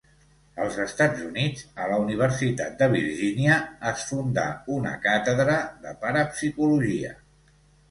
[0.61, 3.59] Als Estats Units, a la Universitat de Virgínia,
[3.91, 4.47] es fundà
[4.79, 7.17] una càtedra de parapsicologia.